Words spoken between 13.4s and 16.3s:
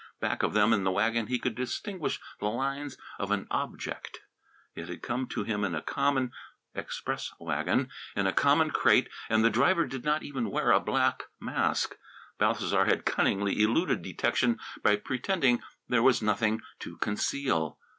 eluded detection by pretending there was